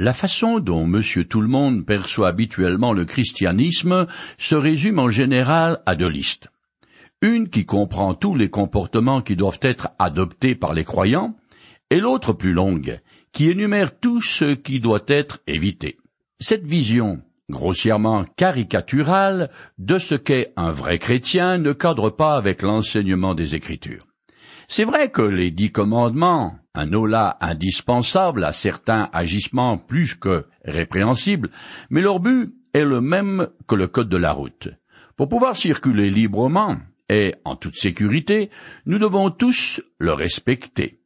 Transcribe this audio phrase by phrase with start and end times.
[0.00, 6.08] La façon dont Monsieur Tout-le-Monde perçoit habituellement le christianisme se résume en général à deux
[6.08, 6.48] listes.
[7.22, 11.36] Une qui comprend tous les comportements qui doivent être adoptés par les croyants,
[11.90, 12.98] et l'autre plus longue,
[13.30, 15.96] qui énumère tout ce qui doit être évité.
[16.40, 19.48] Cette vision, grossièrement caricaturale,
[19.78, 24.03] de ce qu'est un vrai chrétien ne cadre pas avec l'enseignement des Écritures.
[24.68, 31.50] C'est vrai que les dix commandements, un ola indispensable à certains agissements plus que répréhensibles,
[31.90, 34.68] mais leur but est le même que le code de la route.
[35.16, 36.76] Pour pouvoir circuler librement
[37.08, 38.50] et en toute sécurité,
[38.86, 41.00] nous devons tous le respecter.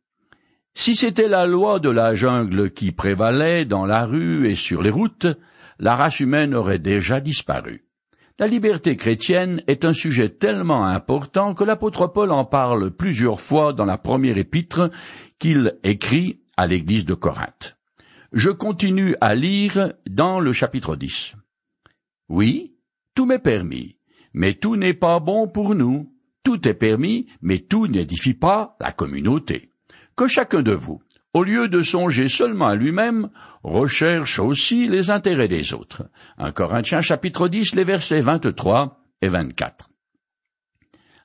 [0.75, 4.91] Si c'était la loi de la jungle qui prévalait dans la rue et sur les
[4.91, 5.27] routes,
[5.78, 7.88] la race humaine aurait déjà disparu.
[8.41, 13.73] La liberté chrétienne est un sujet tellement important que l'apôtre Paul en parle plusieurs fois
[13.73, 14.92] dans la première épître
[15.41, 17.77] qu'il écrit à l'église de Corinthe.
[18.33, 21.34] Je continue à lire dans le chapitre 10.
[22.28, 22.77] Oui,
[23.16, 23.98] tout m'est permis,
[24.33, 26.14] mais tout n'est pas bon pour nous.
[26.44, 29.72] Tout est permis, mais tout n'édifie pas la communauté.
[30.14, 31.03] Que chacun de vous,
[31.34, 33.31] au lieu de songer seulement à lui-même,
[33.62, 36.05] recherche aussi les intérêts des autres.
[37.03, 39.91] Chapitre 10, les versets 23 et 24.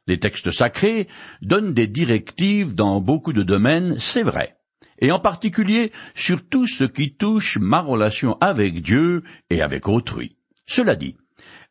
[0.07, 1.07] Les textes sacrés
[1.41, 4.57] donnent des directives dans beaucoup de domaines, c'est vrai,
[4.99, 10.35] et en particulier sur tout ce qui touche ma relation avec Dieu et avec autrui.
[10.65, 11.15] Cela dit,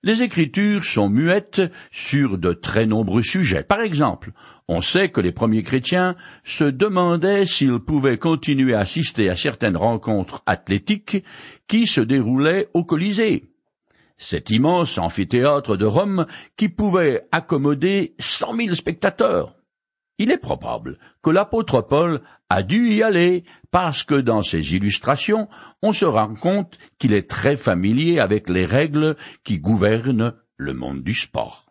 [0.05, 3.63] les Écritures sont muettes sur de très nombreux sujets.
[3.63, 4.33] Par exemple,
[4.67, 9.77] on sait que les premiers chrétiens se demandaient s'ils pouvaient continuer à assister à certaines
[9.77, 11.25] rencontres athlétiques
[11.69, 13.45] qui se déroulaient au Colisée.
[14.19, 19.55] Cet immense amphithéâtre de Rome qui pouvait accommoder cent mille spectateurs.
[20.19, 25.49] Il est probable que l'apôtre Paul a dû y aller parce que dans ses illustrations,
[25.83, 31.03] on se rend compte qu'il est très familier avec les règles qui gouvernent le monde
[31.03, 31.67] du sport.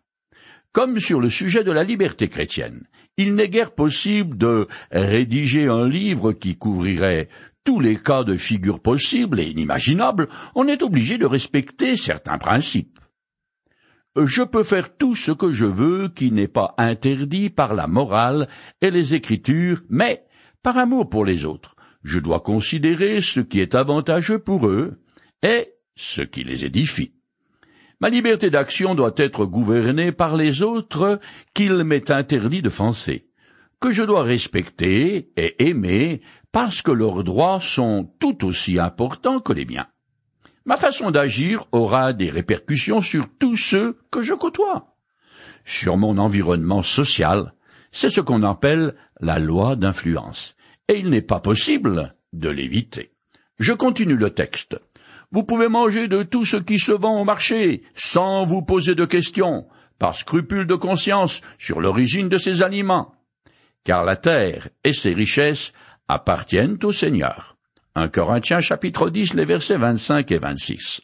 [0.72, 5.86] Comme sur le sujet de la liberté chrétienne, il n'est guère possible de rédiger un
[5.86, 7.28] livre qui couvrirait
[7.64, 12.98] tous les cas de figure possibles et inimaginables, on est obligé de respecter certains principes.
[14.14, 18.46] Je peux faire tout ce que je veux qui n'est pas interdit par la morale
[18.82, 20.24] et les Écritures, mais
[20.62, 25.00] par amour pour les autres, je dois considérer ce qui est avantageux pour eux
[25.42, 27.14] et ce qui les édifie.
[28.00, 31.18] Ma liberté d'action doit être gouvernée par les autres
[31.54, 33.28] qu'il m'est interdit de foncer,
[33.80, 36.20] que je dois respecter et aimer
[36.50, 39.86] parce que leurs droits sont tout aussi importants que les miens.
[40.64, 44.92] Ma façon d'agir aura des répercussions sur tous ceux que je côtoie,
[45.64, 47.52] sur mon environnement social,
[47.90, 50.56] c'est ce qu'on appelle la loi d'influence,
[50.88, 53.12] et il n'est pas possible de l'éviter.
[53.58, 54.78] Je continue le texte.
[55.30, 59.04] Vous pouvez manger de tout ce qui se vend au marché, sans vous poser de
[59.04, 59.66] questions,
[59.98, 63.14] par scrupule de conscience sur l'origine de ces aliments.
[63.84, 65.72] Car la terre et ses richesses
[66.08, 67.56] appartiennent au Seigneur.
[67.94, 71.02] 1 Corinthiens chapitre 10, les versets 25 et 26.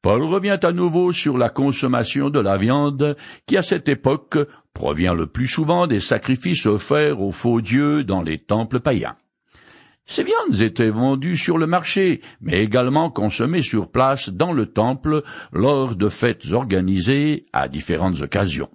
[0.00, 3.16] Paul revient à nouveau sur la consommation de la viande
[3.46, 4.38] qui à cette époque
[4.72, 9.16] provient le plus souvent des sacrifices offerts aux faux dieux dans les temples païens.
[10.04, 15.24] Ces viandes étaient vendues sur le marché, mais également consommées sur place dans le temple
[15.52, 18.70] lors de fêtes organisées à différentes occasions.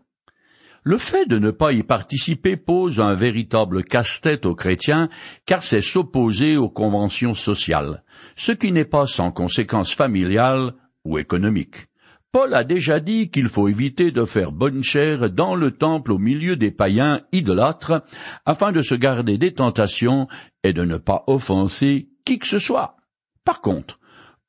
[0.86, 5.10] Le fait de ne pas y participer pose un véritable casse-tête aux chrétiens,
[5.46, 8.04] car c'est s'opposer aux conventions sociales,
[8.36, 10.74] ce qui n'est pas sans conséquences familiales
[11.06, 11.88] ou économiques.
[12.34, 16.18] Paul a déjà dit qu'il faut éviter de faire bonne chère dans le temple au
[16.18, 18.04] milieu des païens idolâtres,
[18.46, 20.28] afin de se garder des tentations
[20.64, 22.98] et de ne pas offenser qui que ce soit.
[23.46, 24.00] Par contre,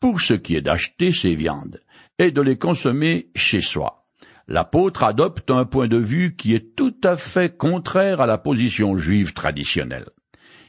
[0.00, 1.80] pour ce qui est d'acheter ces viandes
[2.18, 4.03] et de les consommer chez soi,
[4.48, 8.96] l'apôtre adopte un point de vue qui est tout à fait contraire à la position
[8.96, 10.06] juive traditionnelle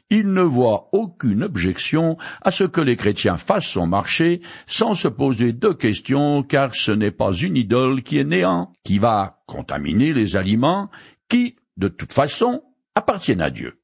[0.09, 5.07] il ne voit aucune objection à ce que les chrétiens fassent son marché sans se
[5.07, 10.13] poser de questions, car ce n'est pas une idole qui est néant, qui va contaminer
[10.13, 10.89] les aliments
[11.27, 12.61] qui, de toute façon,
[12.93, 13.79] appartiennent à Dieu.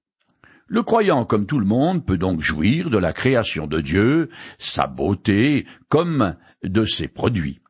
[0.67, 4.87] Le croyant, comme tout le monde, peut donc jouir de la création de Dieu, sa
[4.87, 7.60] beauté, comme de ses produits,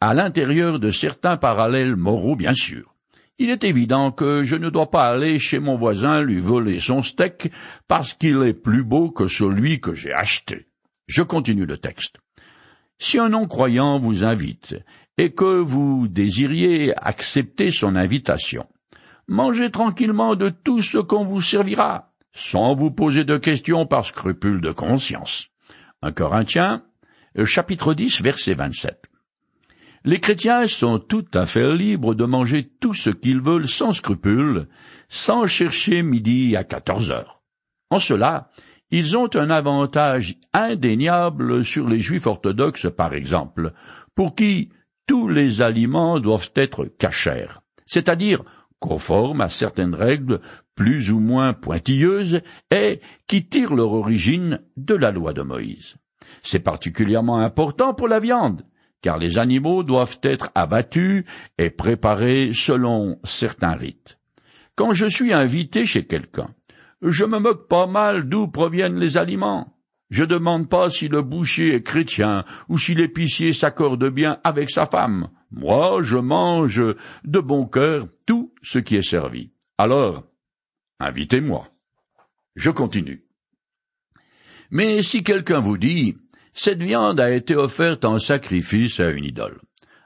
[0.00, 2.94] à l'intérieur de certains parallèles moraux, bien sûr
[3.38, 7.02] il est évident que je ne dois pas aller chez mon voisin lui voler son
[7.02, 7.50] steak
[7.86, 10.66] parce qu'il est plus beau que celui que j'ai acheté.
[11.06, 12.16] Je continue le texte.
[12.98, 14.76] Si un non-croyant vous invite
[15.16, 18.66] et que vous désiriez accepter son invitation,
[19.28, 24.60] mangez tranquillement de tout ce qu'on vous servira, sans vous poser de questions par scrupule
[24.60, 25.48] de conscience.
[26.02, 26.82] 1 Corinthiens,
[27.44, 29.07] chapitre 10, verset 27.
[30.04, 34.68] Les chrétiens sont tout à fait libres de manger tout ce qu'ils veulent sans scrupule,
[35.08, 37.42] sans chercher midi à quatorze heures.
[37.90, 38.50] En cela,
[38.90, 43.72] ils ont un avantage indéniable sur les juifs orthodoxes, par exemple,
[44.14, 44.70] pour qui
[45.06, 48.44] tous les aliments doivent être cachers, c'est-à-dire
[48.78, 50.40] conformes à certaines règles
[50.74, 52.40] plus ou moins pointilleuses
[52.70, 55.96] et qui tirent leur origine de la loi de Moïse.
[56.42, 58.62] C'est particulièrement important pour la viande,
[59.02, 61.24] car les animaux doivent être abattus
[61.58, 64.18] et préparés selon certains rites.
[64.74, 66.50] Quand je suis invité chez quelqu'un,
[67.02, 69.74] je me moque pas mal d'où proviennent les aliments.
[70.10, 74.86] Je demande pas si le boucher est chrétien ou si l'épicier s'accorde bien avec sa
[74.86, 75.28] femme.
[75.50, 76.82] Moi, je mange
[77.24, 79.50] de bon cœur tout ce qui est servi.
[79.76, 80.24] Alors,
[80.98, 81.68] invitez-moi.
[82.56, 83.24] Je continue.
[84.70, 86.16] Mais si quelqu'un vous dit
[86.58, 89.60] cette viande a été offerte en sacrifice à une idole.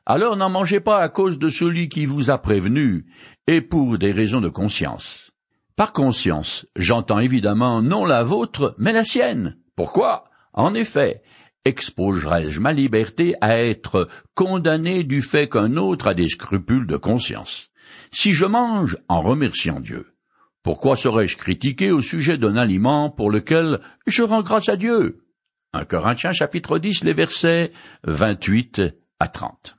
[0.04, 3.06] Alors n'en mangez pas à cause de celui qui vous a prévenu,
[3.46, 5.30] et pour des raisons de conscience.
[5.76, 9.56] Par conscience, j'entends évidemment non la vôtre, mais la sienne.
[9.76, 10.24] Pourquoi?
[10.52, 11.22] En effet,
[11.64, 17.70] exposerais-je ma liberté à être condamné du fait qu'un autre a des scrupules de conscience?
[18.10, 20.06] Si je mange en remerciant Dieu,
[20.62, 25.21] pourquoi serais-je critiqué au sujet d'un aliment pour lequel je rends grâce à Dieu?
[25.74, 27.72] 1 Corinthiens chapitre 10, les versets
[28.04, 28.82] 28
[29.18, 29.78] à 30.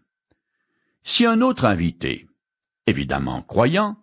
[1.03, 2.25] Si un autre invité,
[2.87, 3.97] évidemment croyant,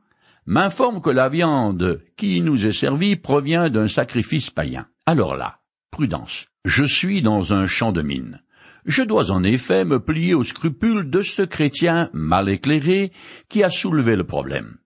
[0.46, 5.58] m'informe que la viande qui nous est servie provient d'un sacrifice païen, alors là,
[5.90, 8.40] prudence, je suis dans un champ de mine.
[8.86, 13.10] Je dois en effet me plier aux scrupules de ce chrétien mal éclairé
[13.48, 14.78] qui a soulevé le problème.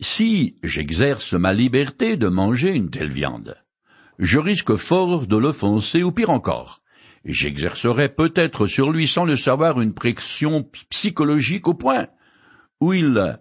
[0.00, 3.54] Si j'exerce ma liberté de manger une telle viande,
[4.18, 6.82] je risque fort de l'offenser ou pire encore.
[7.24, 12.06] J'exercerai peut-être sur lui sans le savoir une pression psychologique au point
[12.80, 13.38] où il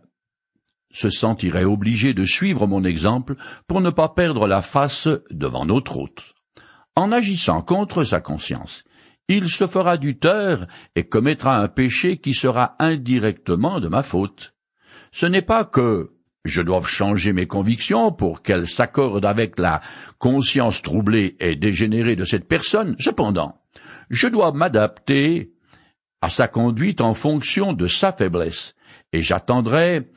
[0.92, 3.36] se sentirait obligé de suivre mon exemple
[3.68, 6.34] pour ne pas perdre la face devant notre hôte.
[6.96, 8.84] En agissant contre sa conscience,
[9.28, 10.66] il se fera du tort
[10.96, 14.56] et commettra un péché qui sera indirectement de ma faute.
[15.12, 19.82] Ce n'est pas que je dois changer mes convictions pour qu'elles s'accordent avec la
[20.18, 22.96] conscience troublée et dégénérée de cette personne.
[23.00, 23.62] Cependant,
[24.10, 25.52] je dois m'adapter
[26.22, 28.76] à sa conduite en fonction de sa faiblesse,
[29.14, 30.10] et j'attendrai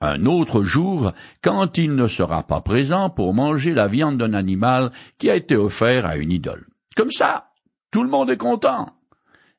[0.00, 1.12] un autre jour
[1.42, 5.56] quand il ne sera pas présent pour manger la viande d'un animal qui a été
[5.56, 6.66] offert à une idole.
[6.96, 7.50] Comme ça,
[7.90, 8.92] tout le monde est content.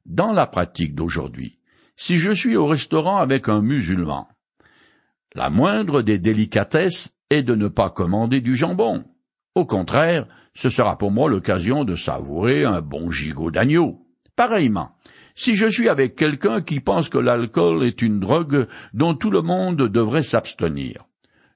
[0.06, 1.60] Dans la pratique d'aujourd'hui,
[1.96, 4.28] si je suis au restaurant avec un musulman,
[5.36, 9.04] la moindre des délicatesses est de ne pas commander du jambon.
[9.54, 14.08] Au contraire, ce sera pour moi l'occasion de savourer un bon gigot d'agneau.
[14.38, 14.92] Pareillement,
[15.36, 19.42] si je suis avec quelqu'un qui pense que l'alcool est une drogue dont tout le
[19.42, 21.06] monde devrait s'abstenir,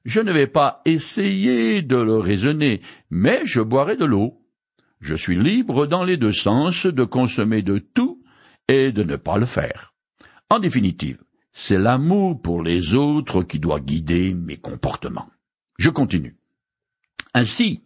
[0.03, 4.41] je ne vais pas essayer de le raisonner, mais je boirai de l'eau.
[4.99, 8.21] Je suis libre dans les deux sens de consommer de tout
[8.67, 9.93] et de ne pas le faire.
[10.49, 11.19] En définitive,
[11.51, 15.29] c'est l'amour pour les autres qui doit guider mes comportements.
[15.77, 16.37] Je continue.
[17.33, 17.83] Ainsi,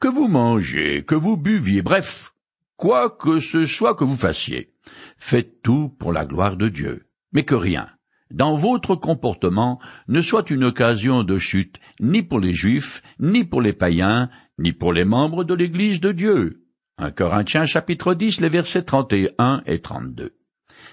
[0.00, 2.34] que vous mangez, que vous buviez, bref,
[2.76, 4.72] quoi que ce soit que vous fassiez,
[5.16, 7.88] faites tout pour la gloire de Dieu, mais que rien,
[8.30, 13.60] dans votre comportement, ne soit une occasion de chute ni pour les Juifs, ni pour
[13.60, 16.64] les païens, ni pour les membres de l'Église de Dieu.
[16.98, 20.34] 1 Corinthiens chapitre 10, les versets 31 et 32.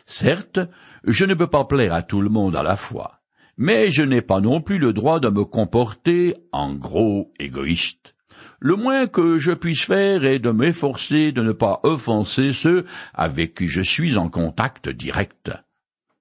[0.05, 0.59] Certes,
[1.05, 3.21] je ne peux pas plaire à tout le monde à la fois,
[3.57, 8.15] mais je n'ai pas non plus le droit de me comporter en gros égoïste.
[8.59, 13.55] Le moins que je puisse faire est de m'efforcer de ne pas offenser ceux avec
[13.55, 15.51] qui je suis en contact direct.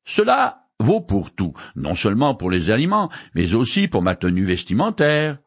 [0.05, 5.39] Cela vaut pour tout, non seulement pour les aliments, mais aussi pour ma tenue vestimentaire,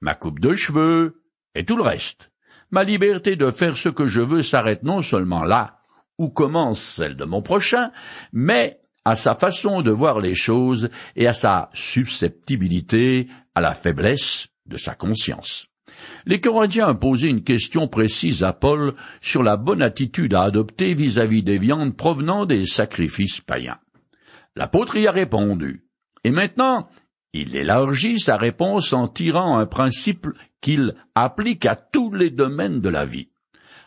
[0.00, 1.22] ma coupe de cheveux,
[1.54, 2.30] et tout le reste.
[2.70, 5.77] Ma liberté de faire ce que je veux s'arrête non seulement là,
[6.18, 7.90] où commence celle de mon prochain,
[8.32, 14.48] mais à sa façon de voir les choses et à sa susceptibilité à la faiblesse
[14.66, 15.66] de sa conscience.
[16.26, 20.94] Les Corinthiens ont posé une question précise à Paul sur la bonne attitude à adopter
[20.94, 23.78] vis-à-vis des viandes provenant des sacrifices païens.
[24.54, 25.86] L'apôtre y a répondu.
[26.24, 26.88] Et maintenant,
[27.32, 30.26] il élargit sa réponse en tirant un principe
[30.60, 33.28] qu'il applique à tous les domaines de la vie.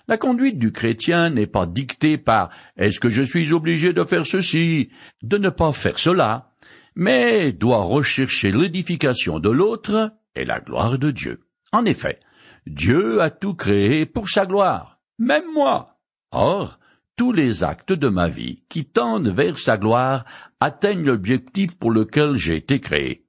[0.07, 4.25] La conduite du chrétien n'est pas dictée par est-ce que je suis obligé de faire
[4.25, 4.89] ceci,
[5.21, 6.51] de ne pas faire cela,
[6.95, 11.41] mais doit rechercher l'édification de l'autre et la gloire de Dieu.
[11.71, 12.19] En effet,
[12.67, 15.99] Dieu a tout créé pour sa gloire, même moi.
[16.31, 16.79] Or,
[17.15, 20.25] tous les actes de ma vie qui tendent vers sa gloire
[20.59, 23.27] atteignent l'objectif pour lequel j'ai été créé.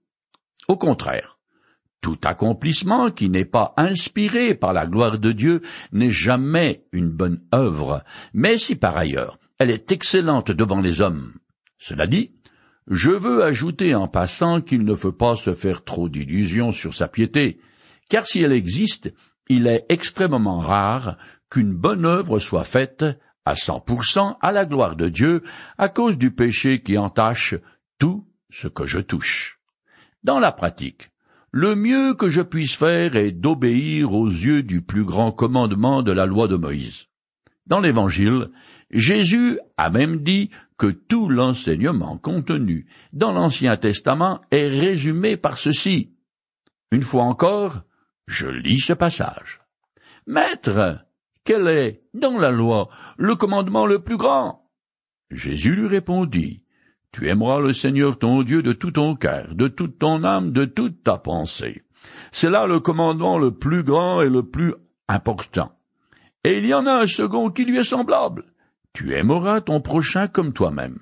[0.68, 1.38] Au contraire,
[2.02, 7.40] tout accomplissement qui n'est pas inspiré par la gloire de Dieu n'est jamais une bonne
[7.54, 8.04] œuvre,
[8.34, 11.34] mais si par ailleurs elle est excellente devant les hommes.
[11.78, 12.32] Cela dit,
[12.88, 17.06] je veux ajouter en passant qu'il ne faut pas se faire trop d'illusions sur sa
[17.06, 17.60] piété,
[18.08, 19.14] car si elle existe,
[19.48, 21.16] il est extrêmement rare
[21.48, 23.04] qu'une bonne œuvre soit faite
[23.44, 25.44] à cent pour cent à la gloire de Dieu
[25.78, 27.54] à cause du péché qui entache
[27.98, 29.60] tout ce que je touche.
[30.24, 31.11] Dans la pratique,
[31.52, 36.10] le mieux que je puisse faire est d'obéir aux yeux du plus grand commandement de
[36.10, 37.08] la loi de Moïse.
[37.66, 38.50] Dans l'Évangile,
[38.90, 46.16] Jésus a même dit que tout l'enseignement contenu dans l'Ancien Testament est résumé par ceci.
[46.90, 47.82] Une fois encore,
[48.26, 49.60] je lis ce passage.
[50.26, 51.04] Maître,
[51.44, 54.70] quel est, dans la loi, le commandement le plus grand?
[55.30, 56.61] Jésus lui répondit,
[57.12, 60.64] Tu aimeras le Seigneur ton Dieu de tout ton cœur, de toute ton âme, de
[60.64, 61.82] toute ta pensée.
[62.30, 64.74] C'est là le commandement le plus grand et le plus
[65.08, 65.72] important.
[66.44, 68.44] Et il y en a un second qui lui est semblable.
[68.94, 70.98] Tu aimeras ton prochain comme toi-même.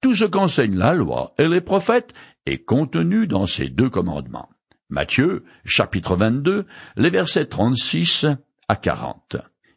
[0.00, 2.12] Tout ce qu'enseigne la loi et les prophètes
[2.46, 4.48] est contenu dans ces deux commandements.
[4.90, 8.26] Matthieu, chapitre 22, les versets 36
[8.68, 9.36] à 40.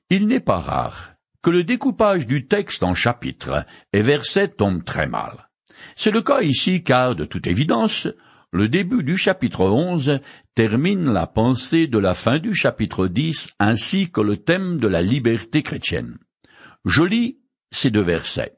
[0.10, 5.08] Il n'est pas rare que le découpage du texte en chapitres et versets tombe très
[5.08, 5.47] mal.
[5.96, 8.08] C'est le cas ici car, de toute évidence,
[8.52, 10.20] le début du chapitre 11
[10.56, 15.02] termine la pensée de la fin du chapitre 10 ainsi que le thème de la
[15.02, 16.18] liberté chrétienne.
[16.86, 17.40] Je lis
[17.72, 18.56] ces deux versets.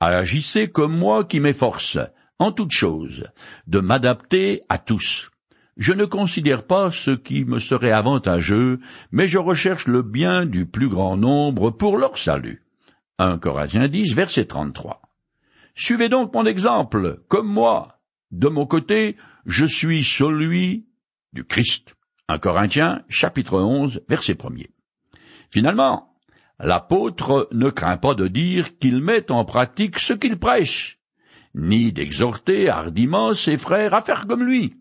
[0.00, 1.98] Agissez comme moi qui m'efforce,
[2.38, 3.24] en toute chose,
[3.66, 5.30] de m'adapter à tous,
[5.76, 8.80] je ne considère pas ce qui me serait avantageux,
[9.12, 12.62] mais je recherche le bien du plus grand nombre pour leur salut.
[13.18, 15.05] 1 Corinthiens 10, verset 33.
[15.78, 18.00] Suivez donc mon exemple, comme moi.
[18.30, 20.86] De mon côté, je suis celui
[21.34, 21.94] du Christ.
[22.28, 24.48] 1 Corinthiens, chapitre 11, verset 1
[25.50, 26.14] Finalement,
[26.58, 30.98] l'apôtre ne craint pas de dire qu'il met en pratique ce qu'il prêche,
[31.54, 34.76] ni d'exhorter hardiment ses frères à faire comme lui.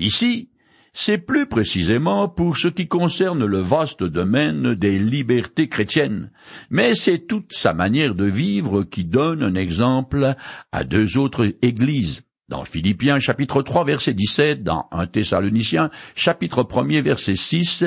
[0.00, 0.50] Ici,
[0.92, 6.30] c'est plus précisément pour ce qui concerne le vaste domaine des libertés chrétiennes,
[6.70, 10.34] mais c'est toute sa manière de vivre qui donne un exemple
[10.72, 12.22] à deux autres églises.
[12.48, 17.84] Dans Philippiens chapitre 3 verset 17, dans 1 Thessaloniciens chapitre 1 verset 6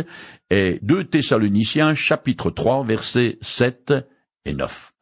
[0.51, 3.93] et 2 Thessaloniciens chapitre 3 verset 7
[4.45, 4.93] et 9.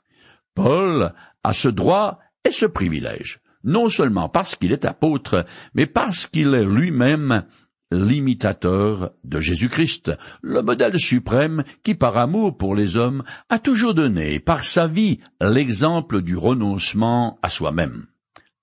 [0.55, 1.13] Paul
[1.43, 6.53] a ce droit et ce privilège non seulement parce qu'il est apôtre, mais parce qu'il
[6.55, 7.43] est lui-même
[7.91, 14.39] l'imitateur de Jésus-Christ, le modèle suprême qui, par amour pour les hommes, a toujours donné,
[14.39, 18.05] par sa vie, l'exemple du renoncement à soi-même.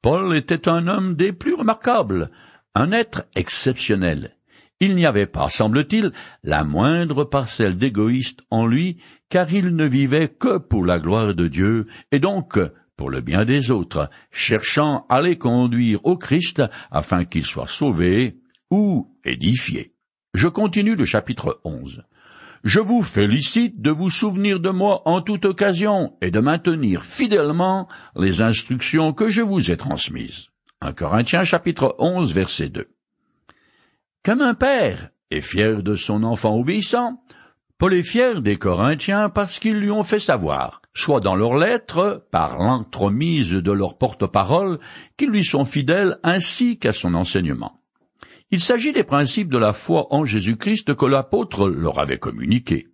[0.02, 2.30] Paul était un homme des plus remarquables,
[2.74, 4.36] un être exceptionnel.
[4.78, 6.12] Il n'y avait pas, semble-t-il,
[6.44, 8.98] la moindre parcelle d'égoïste en lui,
[9.30, 12.58] car il ne vivait que pour la gloire de Dieu, et donc
[12.96, 18.38] pour le bien des autres, cherchant à les conduire au Christ afin qu'ils soient sauvés
[18.70, 19.92] ou édifiés.
[20.34, 22.02] Je continue le chapitre 11.
[22.64, 27.88] Je vous félicite de vous souvenir de moi en toute occasion et de maintenir fidèlement
[28.16, 30.48] les instructions que je vous ai transmises.
[30.80, 32.88] 1 Corinthiens chapitre 11 verset 2.
[34.24, 37.22] Comme un père est fier de son enfant obéissant,
[37.78, 42.26] Paul est fier des Corinthiens parce qu'ils lui ont fait savoir soit dans leurs lettres,
[42.30, 44.80] par l'entremise de leurs porte-parole,
[45.16, 47.82] qui lui sont fidèles ainsi qu'à son enseignement.
[48.52, 52.86] Il s'agit des principes de la foi en Jésus-Christ que l'apôtre leur avait communiqués.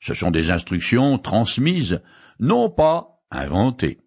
[0.00, 2.00] Ce sont des instructions transmises,
[2.40, 4.00] non pas inventées.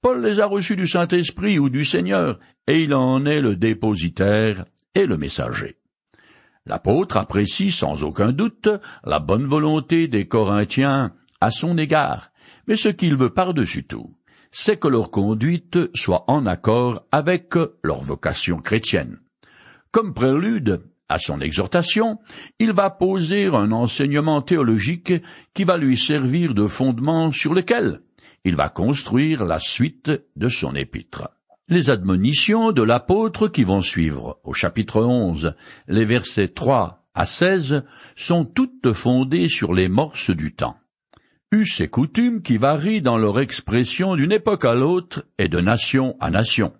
[0.00, 2.38] Paul les a reçues du Saint-Esprit ou du Seigneur,
[2.68, 4.64] et il en est le dépositaire
[4.94, 5.78] et le messager.
[6.66, 8.68] L'apôtre apprécie sans aucun doute
[9.04, 12.30] la bonne volonté des Corinthiens à son égard,
[12.68, 14.16] mais ce qu'il veut par-dessus tout,
[14.52, 19.18] c'est que leur conduite soit en accord avec leur vocation chrétienne.
[19.92, 22.18] Comme prélude à son exhortation,
[22.58, 25.12] il va poser un enseignement théologique
[25.54, 28.00] qui va lui servir de fondement sur lequel
[28.44, 31.28] il va construire la suite de son épître.
[31.68, 35.54] Les admonitions de l'apôtre qui vont suivre au chapitre 11,
[35.88, 37.84] les versets 3 à 16,
[38.16, 40.76] sont toutes fondées sur les morses du temps
[41.52, 46.16] us et coutumes qui varient dans leur expression d'une époque à l'autre et de nation
[46.18, 46.72] à nation.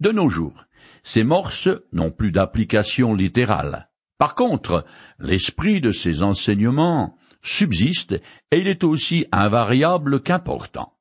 [0.00, 0.64] De nos jours,
[1.02, 3.88] ces morses n'ont plus d'application littérale.
[4.18, 4.84] Par contre,
[5.18, 10.94] l'esprit de ces enseignements subsiste et il est aussi invariable qu'important.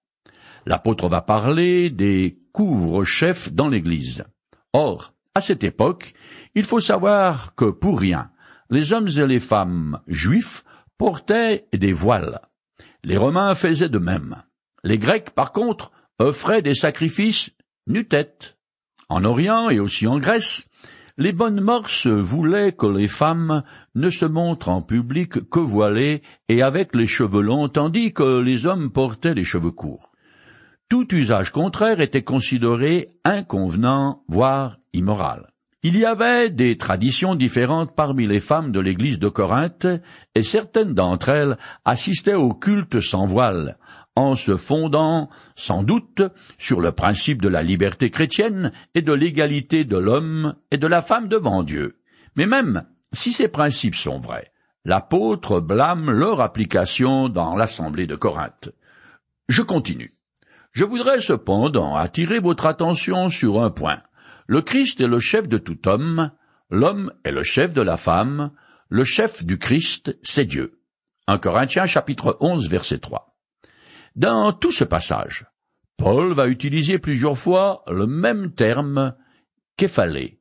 [0.65, 4.23] L'apôtre va parler des couvre-chefs dans l'Église.
[4.73, 6.13] Or, à cette époque,
[6.55, 8.31] il faut savoir que pour rien,
[8.69, 10.63] les hommes et les femmes juifs
[10.97, 12.41] portaient des voiles.
[13.03, 14.43] Les Romains faisaient de même.
[14.83, 17.51] Les Grecs, par contre, offraient des sacrifices
[17.87, 18.56] nu-tête.
[19.09, 20.67] En Orient et aussi en Grèce,
[21.17, 23.63] les bonnes mœurs voulaient que les femmes
[23.95, 28.65] ne se montrent en public que voilées et avec les cheveux longs, tandis que les
[28.65, 30.11] hommes portaient les cheveux courts.
[30.89, 35.47] Tout usage contraire était considéré inconvenant, voire immoral.
[35.83, 39.87] Il y avait des traditions différentes parmi les femmes de l'église de Corinthe,
[40.35, 43.77] et certaines d'entre elles assistaient au culte sans voile,
[44.17, 46.23] en se fondant, sans doute,
[46.57, 51.03] sur le principe de la liberté chrétienne et de l'égalité de l'homme et de la
[51.03, 51.99] femme devant Dieu.
[52.35, 54.51] Mais même si ces principes sont vrais,
[54.85, 58.71] l'apôtre blâme leur application dans l'assemblée de Corinthe.
[59.49, 60.15] Je continue.
[60.71, 64.01] Je voudrais cependant attirer votre attention sur un point.
[64.47, 66.31] Le Christ est le chef de tout homme,
[66.71, 68.49] l'homme est le chef de la femme,
[68.89, 70.79] le chef du Christ, c'est Dieu.
[71.27, 73.36] 1 Corinthiens chapitre 11 verset 3.
[74.17, 75.45] Dans tout ce passage,
[75.95, 79.15] Paul va utiliser plusieurs fois le même terme
[79.77, 80.39] képhalé,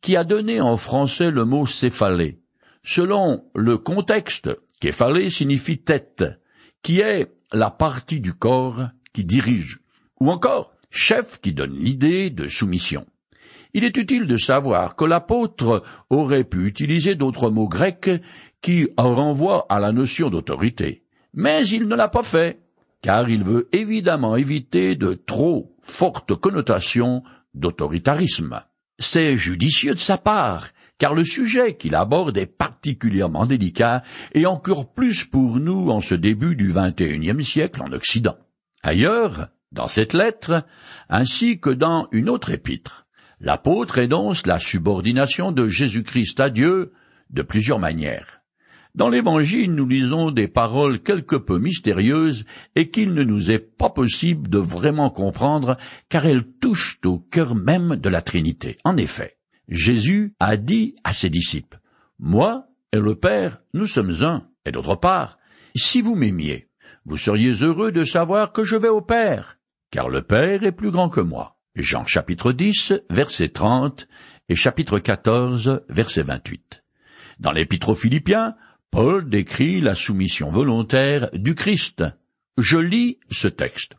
[0.00, 2.40] qui a donné en français le mot céphalé.
[2.82, 4.48] Selon le contexte,
[4.80, 6.24] képhalé signifie tête,
[6.82, 9.80] qui est la partie du corps qui dirige,
[10.20, 13.04] ou encore chef qui donne l'idée de soumission.
[13.74, 18.08] Il est utile de savoir que l'apôtre aurait pu utiliser d'autres mots grecs
[18.62, 21.04] qui renvoient à la notion d'autorité,
[21.34, 22.62] mais il ne l'a pas fait
[23.02, 27.22] car il veut évidemment éviter de trop fortes connotations
[27.54, 28.62] d'autoritarisme.
[28.98, 34.02] C'est judicieux de sa part, car le sujet qu'il aborde est particulièrement délicat
[34.34, 38.36] et encore plus pour nous en ce début du XXIe siècle en Occident.
[38.82, 40.64] Ailleurs, dans cette lettre,
[41.08, 43.06] ainsi que dans une autre épître,
[43.40, 46.92] l'apôtre énonce la subordination de Jésus-Christ à Dieu
[47.30, 48.37] de plusieurs manières.
[48.98, 53.90] Dans l'Évangile, nous lisons des paroles quelque peu mystérieuses et qu'il ne nous est pas
[53.90, 55.76] possible de vraiment comprendre
[56.08, 58.76] car elles touchent au cœur même de la Trinité.
[58.82, 59.36] En effet,
[59.68, 61.78] Jésus a dit à ses disciples,
[62.18, 65.38] Moi et le Père, nous sommes un, et d'autre part,
[65.76, 66.68] si vous m'aimiez,
[67.04, 69.60] vous seriez heureux de savoir que je vais au Père,
[69.92, 71.60] car le Père est plus grand que moi.
[71.76, 74.08] Jean chapitre 10, verset 30
[74.48, 76.82] et chapitre 14, verset 28.
[77.38, 78.56] Dans l'Épître aux Philippiens,
[78.90, 82.04] Paul décrit la soumission volontaire du Christ.
[82.56, 83.94] Je lis ce texte.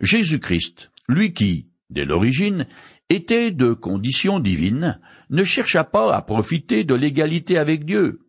[0.00, 2.66] Jésus-Christ, lui qui, dès l'origine,
[3.08, 8.20] était de condition divine, ne chercha pas à profiter de l'égalité avec Dieu,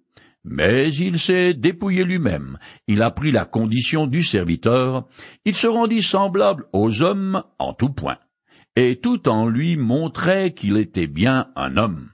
[0.44, 5.08] mais il s'est dépouillé lui-même, il a pris la condition du serviteur,
[5.46, 8.20] il se rendit semblable aux hommes en tout point,
[8.76, 12.12] et tout en lui montrait qu'il était bien un homme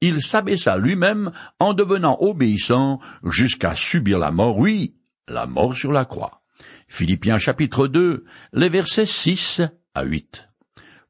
[0.00, 4.94] il s'abaissa lui-même en devenant obéissant jusqu'à subir la mort, oui,
[5.28, 6.42] la mort sur la croix.
[6.88, 9.62] Philippiens chapitre 2, les versets 6
[9.94, 10.48] à 8.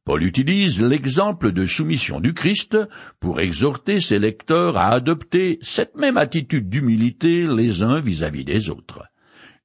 [0.04, 2.76] Paul utilise l'exemple de soumission du Christ
[3.20, 9.04] pour exhorter ses lecteurs à adopter cette même attitude d'humilité les uns vis-à-vis des autres.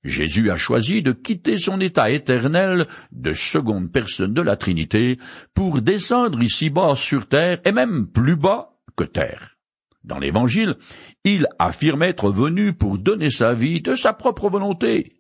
[0.04, 5.18] Jésus a choisi de quitter son état éternel de seconde personne de la Trinité
[5.56, 9.58] pour descendre ici-bas sur terre et même plus bas que terre.
[10.04, 10.76] Dans l'Évangile,
[11.24, 15.14] il affirme être venu pour donner sa vie de sa propre volonté.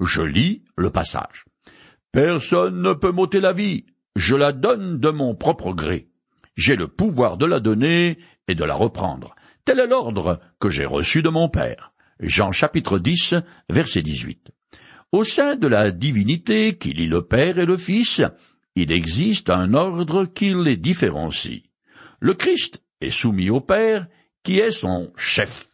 [0.00, 1.44] Je lis le passage.
[2.10, 6.08] Personne ne peut m'ôter la vie, je la donne de mon propre gré.
[6.56, 8.18] J'ai le pouvoir de la donner
[8.48, 9.34] et de la reprendre.
[9.64, 11.92] Tel est l'ordre que j'ai reçu de mon Père.
[12.20, 13.36] Jean chapitre 10,
[13.70, 14.50] verset 18.
[15.12, 18.22] Au sein de la divinité qui lie le Père et le Fils,
[18.74, 21.62] il existe un ordre qui les différencie.
[22.20, 24.06] Le Christ est soumis au Père,
[24.42, 25.66] qui est son chef.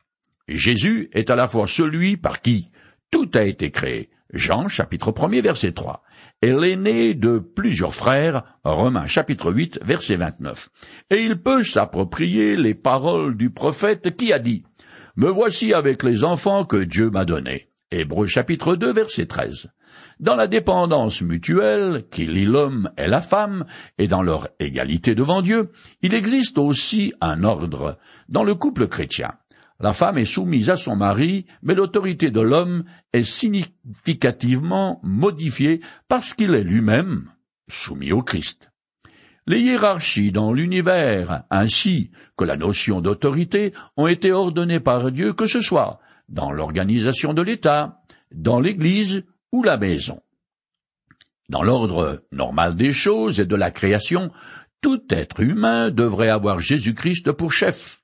[0.49, 2.71] Jésus est à la fois celui par qui
[3.11, 4.11] tout a été créé.
[4.33, 6.03] Jean chapitre 1 verset 3.
[6.43, 10.69] Et l'aîné de plusieurs frères, Romains chapitre 8 verset 29.
[11.11, 14.65] Et il peut s'approprier les paroles du prophète qui a dit,
[15.17, 17.71] Me voici avec les enfants que Dieu m'a donnés.
[17.91, 19.71] Hébreux chapitre 2 verset 13
[20.21, 23.65] dans la dépendance mutuelle qui lie l'homme et la femme,
[23.99, 25.71] et dans leur égalité devant Dieu,
[26.03, 29.35] il existe aussi un ordre dans le couple chrétien.
[29.81, 36.35] La femme est soumise à son mari, mais l'autorité de l'homme est significativement modifiée parce
[36.35, 37.31] qu'il est lui-même
[37.69, 38.71] soumis au Christ.
[39.47, 45.47] Les hiérarchies dans l'univers, ainsi que la notion d'autorité, ont été ordonnées par Dieu, que
[45.47, 48.03] ce soit dans l'organisation de l'État,
[48.35, 50.21] dans l'Église ou la maison.
[51.49, 54.31] Dans l'ordre normal des choses et de la création,
[54.81, 58.03] tout être humain devrait avoir Jésus-Christ pour chef.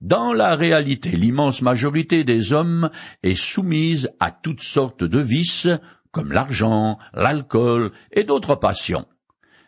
[0.00, 2.90] Dans la réalité, l'immense majorité des hommes
[3.22, 5.68] est soumise à toutes sortes de vices,
[6.10, 9.06] comme l'argent, l'alcool et d'autres passions.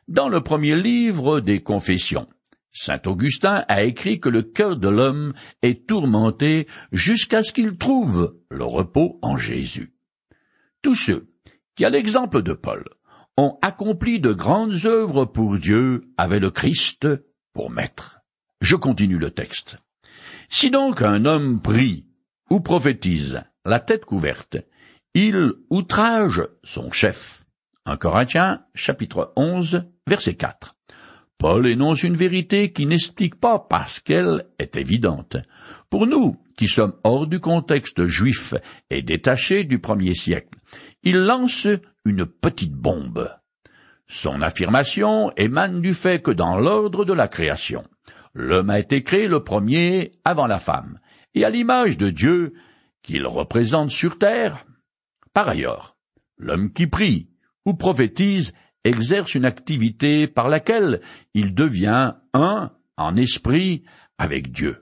[0.08, 2.26] Dans le premier livre des Confessions,
[2.72, 8.34] Saint Augustin a écrit que le cœur de l'homme est tourmenté jusqu'à ce qu'il trouve
[8.50, 9.91] le repos en Jésus.
[10.82, 11.28] Tous ceux
[11.76, 12.84] qui, à l'exemple de Paul,
[13.36, 17.08] ont accompli de grandes œuvres pour Dieu avaient le Christ
[17.52, 18.20] pour maître.
[18.60, 19.78] Je continue le texte.
[20.48, 22.06] Si donc un homme prie
[22.50, 24.58] ou prophétise la tête couverte,
[25.14, 27.44] il outrage son chef.
[27.86, 30.76] Un Corinthiens, chapitre 11, verset 4.
[31.38, 35.36] Paul énonce une vérité qui n'explique pas parce qu'elle est évidente.
[35.90, 38.54] Pour nous, qui sommes hors du contexte juif
[38.90, 40.58] et détachés du premier siècle,
[41.02, 41.66] il lance
[42.04, 43.30] une petite bombe.
[44.06, 47.84] Son affirmation émane du fait que dans l'ordre de la création,
[48.34, 50.98] L'homme a été créé le premier avant la femme,
[51.34, 52.54] et à l'image de Dieu
[53.02, 54.64] qu'il représente sur terre.
[55.34, 55.96] Par ailleurs,
[56.38, 57.28] l'homme qui prie
[57.66, 58.52] ou prophétise
[58.84, 61.00] exerce une activité par laquelle
[61.34, 63.84] il devient un en esprit
[64.18, 64.81] avec Dieu.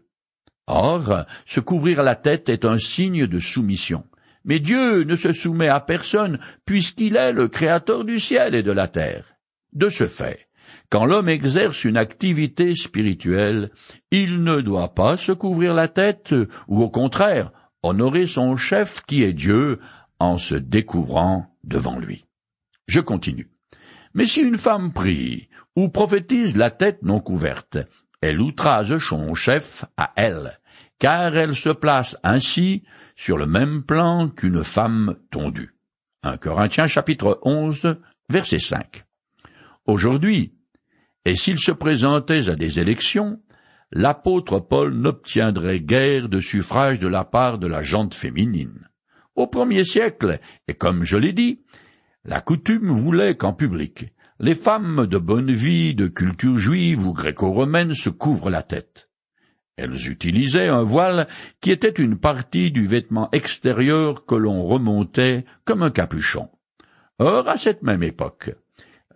[0.73, 4.05] Or, se couvrir la tête est un signe de soumission.
[4.45, 8.71] Mais Dieu ne se soumet à personne puisqu'il est le créateur du ciel et de
[8.71, 9.25] la terre.
[9.73, 10.47] De ce fait,
[10.89, 13.73] quand l'homme exerce une activité spirituelle,
[14.13, 16.35] il ne doit pas se couvrir la tête,
[16.69, 17.51] ou au contraire,
[17.83, 19.81] honorer son chef qui est Dieu
[20.21, 22.27] en se découvrant devant lui.
[22.87, 23.51] Je continue.
[24.15, 27.79] Mais si une femme prie ou prophétise la tête non couverte,
[28.21, 30.60] elle outrage son chef à elle,
[31.01, 32.85] car elle se place ainsi
[33.17, 35.75] sur le même plan qu'une femme tondue.
[36.23, 37.97] 1 Corinthiens chapitre 11
[38.29, 39.05] verset 5.
[39.87, 40.55] Aujourd'hui,
[41.25, 43.41] et s'il se présentait à des élections,
[43.91, 48.89] l'apôtre Paul n'obtiendrait guère de suffrage de la part de la jante féminine.
[49.35, 51.63] Au premier siècle, et comme je l'ai dit,
[52.25, 57.95] la coutume voulait qu'en public, les femmes de bonne vie, de culture juive ou gréco-romaine
[57.95, 59.10] se couvrent la tête.
[59.81, 61.27] Elles utilisaient un voile
[61.63, 66.51] qui était une partie du vêtement extérieur que l'on remontait comme un capuchon.
[67.19, 68.51] Or, à cette même époque,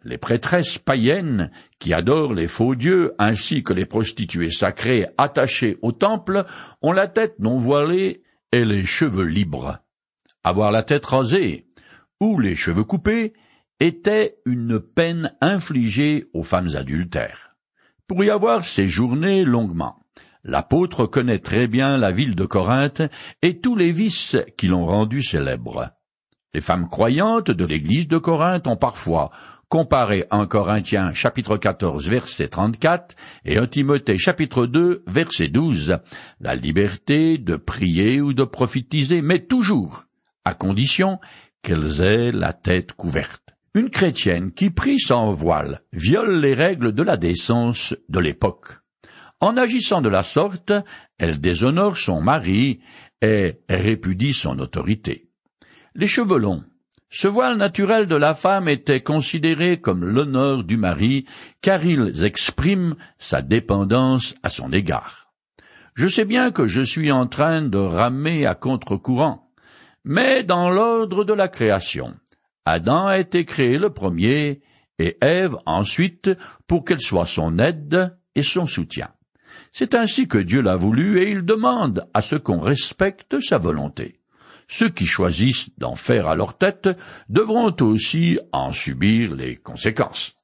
[0.05, 5.93] les prêtresses païennes, qui adorent les faux dieux, ainsi que les prostituées sacrées attachées au
[5.93, 6.47] temple,
[6.81, 9.81] ont la tête non voilée et les cheveux libres.
[10.45, 11.67] Avoir la tête rasée
[12.21, 13.35] ou les cheveux coupés
[13.81, 17.55] était une peine infligée aux femmes adultères.
[18.07, 20.04] Pour y avoir séjourné longuement,
[20.45, 23.03] l'apôtre connaît très bien la ville de Corinthe
[23.43, 25.91] et tous les vices qui l'ont rendue célèbre.
[26.53, 29.33] Les femmes croyantes de l'église de Corinthe ont parfois
[29.69, 35.99] comparé un Corinthiens chapitre 14 verset 34 et un Timothée chapitre 2 verset 12,
[36.39, 40.05] la liberté de prier ou de prophétiser, mais toujours
[40.45, 41.19] à condition
[41.63, 43.43] qu'elles aient la tête couverte.
[43.75, 48.84] Une chrétienne qui prie sans voile viole les règles de la décence de l'époque.
[49.41, 50.73] En agissant de la sorte,
[51.19, 52.81] elle déshonore son mari
[53.21, 55.29] et répudie son autorité.
[55.95, 56.65] Les cheveux longs,
[57.11, 61.27] ce voile naturel de la femme était considéré comme l'honneur du mari,
[61.61, 65.33] car ils expriment sa dépendance à son égard.
[65.95, 69.49] Je sais bien que je suis en train de ramer à contre-courant,
[70.05, 72.15] mais dans l'ordre de la création,
[72.65, 74.61] Adam a été créé le premier,
[74.99, 76.31] et Ève ensuite,
[76.67, 79.11] pour qu'elle soit son aide et son soutien.
[79.75, 84.21] C'est ainsi que Dieu l'a voulu, et il demande à ce qu'on respecte sa volonté
[84.69, 86.89] ceux qui choisissent d'en faire à leur tête
[87.29, 90.35] devront aussi en subir les conséquences.